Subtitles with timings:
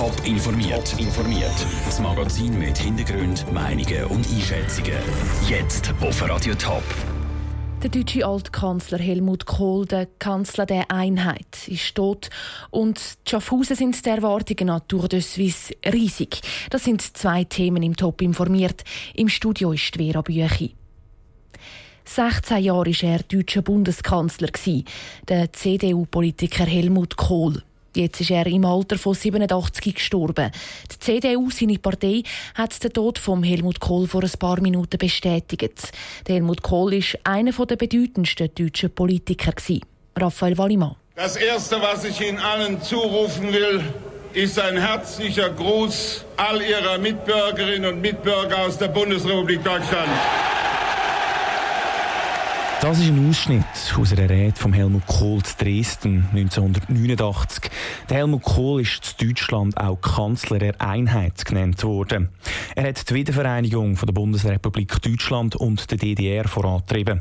[0.00, 0.98] Top informiert.
[0.98, 1.66] informiert.
[1.84, 4.94] Das Magazin mit Hintergrund, Meinungen und Einschätzungen.
[5.46, 6.82] Jetzt auf Radio Top.
[7.82, 12.30] Der deutsche Altkanzler Helmut Kohl, der Kanzler der Einheit, ist tot
[12.70, 16.40] und Schaffhausen sind der Erwartungen nach Tour Suisse riesig.
[16.70, 18.84] Das sind zwei Themen im Top informiert.
[19.14, 20.76] Im Studio ist Vera Büchi.
[22.06, 24.48] 16 Jahre war er deutscher Bundeskanzler,
[25.28, 27.62] der CDU-Politiker Helmut Kohl.
[27.96, 30.50] Jetzt ist er im Alter von 87 gestorben.
[30.92, 32.22] Die CDU, seine Partei,
[32.54, 35.90] hat den Tod von Helmut Kohl vor ein paar Minuten bestätigt.
[36.26, 39.52] Der Helmut Kohl ist einer der bedeutendsten deutschen Politiker.
[40.16, 40.96] Raphael Wallimann.
[41.16, 43.82] Das Erste, was ich Ihnen allen zurufen will,
[44.32, 50.08] ist ein herzlicher Gruß all Ihrer Mitbürgerinnen und Mitbürger aus der Bundesrepublik Deutschland.
[52.80, 53.64] Das ist ein Ausschnitt
[53.98, 57.70] aus einer Rede von Helmut Kohl zu Dresden 1989.
[58.08, 62.30] Der Helmut Kohl ist in Deutschland auch Kanzler der Einheit genannt worden.
[62.74, 67.20] Er hat die Wiedervereinigung von der Bundesrepublik Deutschland und der DDR vorantrieben.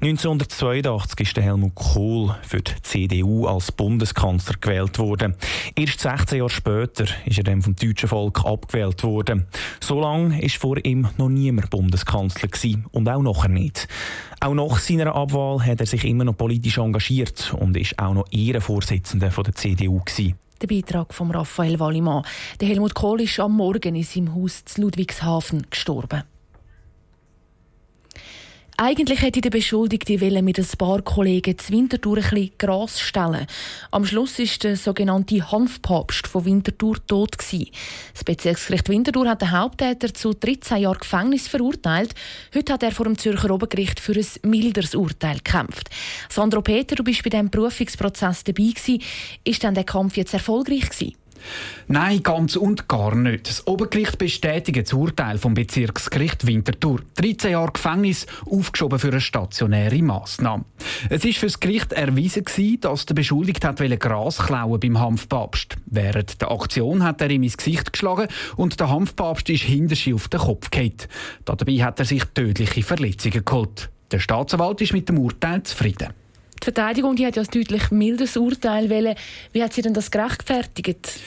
[0.00, 5.34] 1982 ist der Helmut Kohl für die CDU als Bundeskanzler gewählt worden.
[5.74, 9.46] Erst 16 Jahre später ist er dann vom deutschen Volk abgewählt worden.
[9.80, 13.88] So lange ist vor ihm noch niemand Bundeskanzler gewesen und auch nachher nicht.
[14.42, 18.24] Auch nach seiner Abwahl hat er sich immer noch politisch engagiert und ist auch noch
[18.30, 20.34] Ehrenvorsitzender der CDU gewesen.
[20.62, 22.24] Der Beitrag von Raphael Wallimann.
[22.58, 26.22] Der Helmut Kohl ist am Morgen in seinem Haus zu Ludwigshafen gestorben.
[28.82, 33.46] Eigentlich hätte der Beschuldigte mit ein paar Kollegen zu Winterthur ein bisschen Gras stellen.
[33.90, 37.66] Am Schluss ist der sogenannte Hanfpapst von Winterthur tot gewesen.
[38.14, 42.14] Das Bezirksgericht Winterthur hat den Haupttäter zu 13 Jahren Gefängnis verurteilt.
[42.54, 45.90] Heute hat er vor dem Zürcher Obergericht für ein milderes Urteil gekämpft.
[46.30, 49.02] Sandro Peter, du bist bei diesem Prüfungsprozess dabei gewesen.
[49.44, 51.19] Ist denn der Kampf jetzt erfolgreich gewesen?
[51.88, 53.48] Nein, ganz und gar nicht.
[53.48, 57.00] Das Obergericht bestätigt das Urteil vom Bezirksgericht Winterthur.
[57.16, 60.64] 13 Jahre Gefängnis, aufgeschoben für eine stationäre Massnahme.
[61.08, 65.76] Es ist für das Gericht erwiesen gewesen, dass der Beschuldigte hat Gras klauen beim Hanfpapst.
[65.86, 70.28] Während der Aktion hat er ihm ins Gesicht geschlagen und der Hanfpapst ist hinter auf
[70.28, 70.94] den Kopf gefallen.
[71.44, 73.90] Dabei hat er sich tödliche Verletzungen geholt.
[74.10, 76.19] Der Staatsanwalt ist mit dem Urteil zufrieden.
[76.62, 79.14] Die Verteidigung die hat ja ein deutlich mildes Urteil wollen.
[79.52, 81.18] Wie hat sie denn das gerechtfertigt?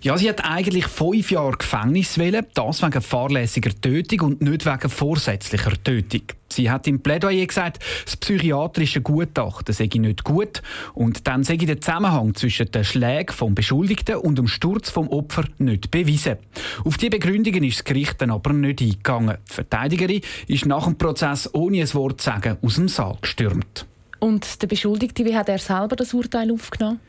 [0.00, 4.88] Ja, sie hat eigentlich fünf Jahre Gefängnis wollen, das wegen fahrlässiger Tötung und nicht wegen
[4.88, 6.22] vorsätzlicher Tötung.
[6.48, 10.62] Sie hat im Plädoyer gesagt, das psychiatrische Gutachten sei nicht gut
[10.94, 15.44] und dann sei der Zusammenhang zwischen den Schlägen vom Beschuldigten und dem Sturz vom Opfer
[15.58, 16.36] nicht bewiesen.
[16.84, 19.38] Auf die Begründungen ist das Gericht dann aber nicht eingegangen.
[19.50, 23.86] Die Verteidigerin ist nach dem Prozess ohne ein Wort zu sagen aus dem Saal gestürmt.
[24.18, 27.00] Und der Beschuldigte, wie hat er selber das Urteil aufgenommen?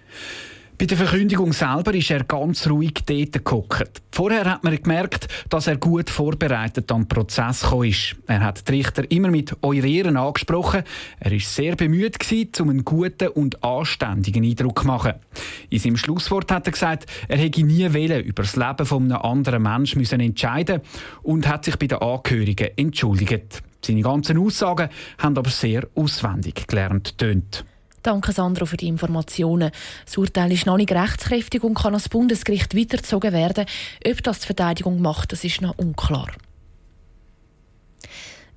[0.80, 4.00] Bei der Verkündigung selber ist er ganz ruhig dort gehockt.
[4.12, 8.16] Vorher hat man gemerkt, dass er gut vorbereitet am Prozess ist.
[8.28, 10.84] Er hat die Richter immer mit «Eure Ehren» angesprochen.
[11.20, 12.20] Er war sehr bemüht,
[12.60, 15.14] um einen guten und anständigen Eindruck zu machen.
[15.72, 19.20] In seinem Schlusswort hat er gesagt, er hätte nie wählen über das Leben von einem
[19.20, 20.82] anderen Menschen müssen entscheiden
[21.24, 23.64] und hat sich bei den Angehörigen entschuldigt.
[23.88, 27.64] Seine ganzen Aussagen haben aber sehr auswendig gelernt tönt.
[28.04, 29.72] Danke, Sandro, für die Informationen.
[30.06, 33.66] Das Urteil ist noch nicht rechtskräftig und kann ans Bundesgericht weitergezogen werden.
[34.06, 36.28] Ob das die Verteidigung macht, das ist noch unklar.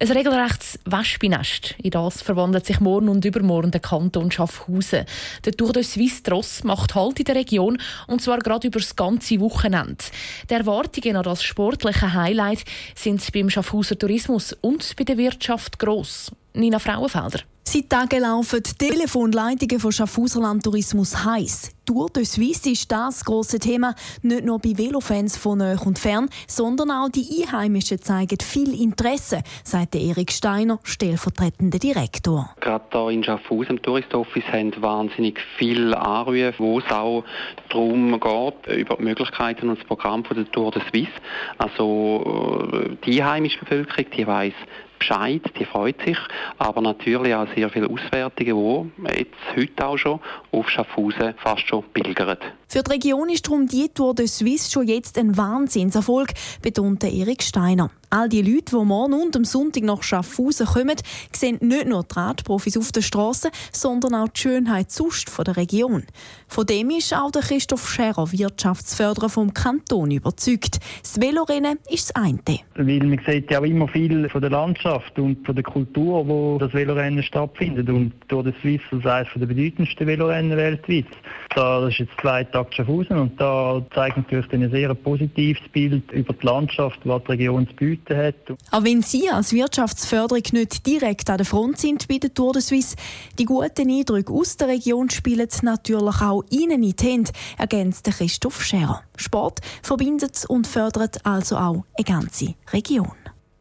[0.03, 1.75] Ein regelrechtes Wespennest.
[1.83, 5.05] In das verwandelt sich morgen und übermorgen der Kanton Schaffhausen.
[5.44, 8.97] Der Tour de Suisse Tross macht Halt in der Region und zwar gerade über das
[8.97, 10.03] ganze Wochenende.
[10.49, 16.32] Die Erwartungen an das sportliche Highlight sind beim Schaffhauser Tourismus und bei der Wirtschaft gross.
[16.55, 17.41] Nina Frauenfelder.
[17.62, 21.72] Seit Tagen laufen die Telefonleitungen von Schaffhauserland Tourismus heiß.
[21.87, 26.28] Tour de Suisse ist das große Thema, nicht nur bei Velofans von nahe und fern,
[26.47, 32.50] sondern auch die Einheimischen zeigen viel Interesse, sagt Erik Steiner, stellvertretender Direktor.
[32.60, 37.25] Gerade hier in Schaffhausen im Tourist Office haben wahnsinnig viele Anrufe, wo es auch
[37.69, 41.12] darum geht, über die Möglichkeiten und das Programm der Tour de Suisse.
[41.58, 44.55] Also äh, die einheimische Bevölkerung, die weiß
[45.00, 46.19] Bescheid, die freut sich,
[46.58, 50.20] aber natürlich auch sehr viele Auswärtige, die jetzt heute auch schon
[50.52, 52.37] auf Schaffhausen fast schon pilgern.
[52.69, 56.29] Für die Region ist darum die Tour de Suisse schon jetzt ein Wahnsinnserfolg,
[56.62, 57.91] betonte Erik Steiner.
[58.12, 60.96] All die Leute, die morgen und am Sonntag nach Schaffhausen kommen,
[61.32, 65.56] sehen nicht nur die Radprofis auf der Straße, sondern auch die Schönheit sonst von der
[65.56, 66.02] Region.
[66.48, 70.80] Von dem ist auch der Christoph Scherer, Wirtschaftsförderer vom Kanton, überzeugt.
[71.02, 72.40] Das Velorennen ist das eine.
[72.74, 76.58] Weil man sieht ja auch immer viel von der Landschaft und von der Kultur, wo
[76.58, 77.88] das Velorennen stattfindet.
[77.88, 81.06] Und durch das Swiss ist eines der bedeutendsten Velorennen weltweit.
[81.54, 86.32] Das ist jetzt zwei Tage Schaffhausen und da zeigt natürlich ein sehr positives Bild über
[86.32, 88.56] die Landschaft, was die Region zu bieten hat.
[88.70, 92.62] Auch wenn Sie als Wirtschaftsförderung nicht direkt an der Front sind bei der Tour de
[92.62, 92.97] Suisse,
[93.38, 98.62] die guten Eindrücke aus der Region spielen natürlich auch Ihnen in die Hände, ergänzt Christoph
[98.62, 99.02] Scherer.
[99.17, 103.12] Sport verbindet und fördert also auch eine ganze Region.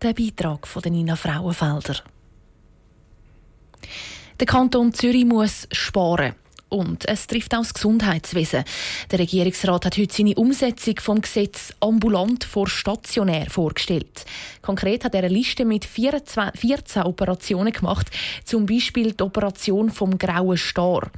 [0.01, 1.95] Der Beitrag von Nina Frauenfelder.
[4.39, 6.35] Der Kanton Zürich muss sparen.
[6.69, 8.63] Und es trifft auch das Gesundheitswesen.
[9.11, 14.25] Der Regierungsrat hat heute seine Umsetzung vom Gesetz ambulant vor stationär vorgestellt.
[14.61, 18.07] Konkret hat er eine Liste mit 14 Operationen gemacht,
[18.45, 21.09] zum Beispiel die Operation vom grauen Star.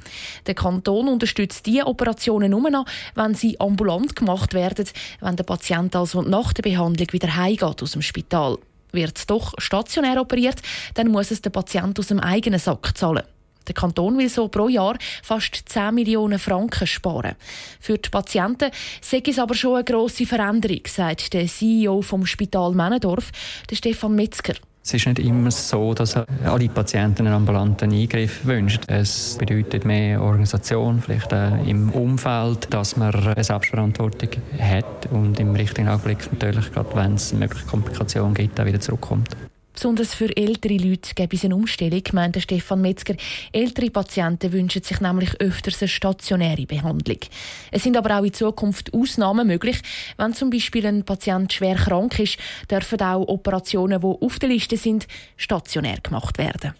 [0.46, 4.86] Der Kanton unterstützt diese Operationen nur noch, wenn sie ambulant gemacht werden,
[5.20, 8.56] wenn der Patient also nach der Behandlung wieder heimgeht aus dem Spital.
[8.92, 10.60] Wird doch stationär operiert,
[10.94, 13.22] dann muss es der Patient aus dem eigenen Sack zahlen.
[13.66, 17.36] Der Kanton will so pro Jahr fast 10 Millionen Franken sparen.
[17.80, 18.70] Für die Patienten
[19.00, 23.30] sei es aber schon eine grosse Veränderung, sagt der CEO vom Spital Männendorf,
[23.72, 24.54] Stefan Metzger.
[24.84, 28.82] Es ist nicht immer so, dass alle Patienten einen ambulanten Eingriff wünschen.
[28.88, 35.88] Es bedeutet mehr Organisation, vielleicht im Umfeld, dass man eine Selbstverantwortung hat und im richtigen
[35.88, 39.28] Augenblick natürlich, gerade wenn es mögliche Komplikationen gibt, auch wieder zurückkommt.
[39.74, 43.14] Besonders für ältere Leute gäbe es eine Umstellung, meinte Stefan Metzger.
[43.52, 47.18] Ältere Patienten wünschen sich nämlich öfters eine stationäre Behandlung.
[47.70, 49.80] Es sind aber auch in Zukunft Ausnahmen möglich.
[50.18, 52.38] Wenn zum Beispiel ein Patient schwer krank ist,
[52.70, 56.74] dürfen auch Operationen, die auf der Liste sind, stationär gemacht werden.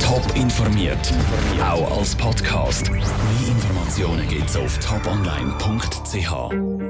[0.00, 1.12] Top informiert,
[1.60, 2.90] auch als Podcast.
[2.90, 3.02] Mehr
[3.48, 6.84] Informationen gibt es auf toponline.ch.